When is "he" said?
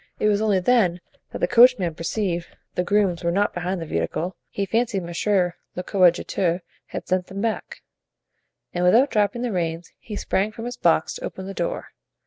4.49-4.65, 9.99-10.15